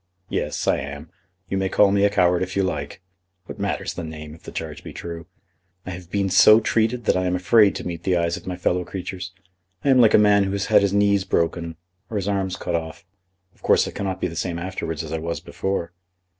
"Yes, 0.29 0.67
I 0.67 0.77
am. 0.77 1.11
You 1.47 1.59
may 1.59 1.69
call 1.69 1.91
me 1.91 2.03
a 2.05 2.09
coward 2.09 2.41
if 2.41 2.55
you 2.55 2.63
like. 2.63 3.03
What 3.45 3.59
matters 3.59 3.93
the 3.93 4.03
name, 4.03 4.33
if 4.33 4.41
the 4.41 4.51
charge 4.51 4.83
be 4.83 4.93
true? 4.93 5.27
I 5.85 5.91
have 5.91 6.09
been 6.09 6.27
so 6.31 6.59
treated 6.59 7.05
that 7.05 7.15
I 7.15 7.27
am 7.27 7.35
afraid 7.35 7.75
to 7.75 7.85
meet 7.85 8.01
the 8.01 8.17
eyes 8.17 8.35
of 8.35 8.47
my 8.47 8.55
fellow 8.57 8.83
creatures. 8.83 9.31
I 9.85 9.89
am 9.89 9.99
like 10.01 10.15
a 10.15 10.17
man 10.17 10.45
who 10.45 10.53
has 10.53 10.65
had 10.73 10.81
his 10.81 10.91
knees 10.91 11.23
broken, 11.23 11.75
or 12.09 12.17
his 12.17 12.27
arms 12.27 12.55
cut 12.55 12.73
off. 12.73 13.05
Of 13.53 13.61
course 13.61 13.87
I 13.87 13.91
cannot 13.91 14.19
be 14.19 14.27
the 14.27 14.35
same 14.35 14.57
afterwards 14.57 15.03
as 15.03 15.13
I 15.13 15.19
was 15.19 15.39
before." 15.39 15.93